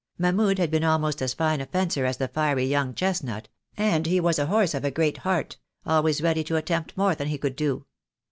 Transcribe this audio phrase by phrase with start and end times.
[0.17, 4.19] Mahmud had been almost as fine a fencer as the fiery young chestnut, and he
[4.19, 7.55] was a horse of a great heart, always ready to attempt more than he could
[7.55, 7.85] do.